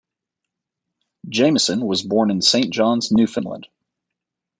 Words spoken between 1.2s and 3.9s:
Jamieson was born in Saint John's Newfoundland.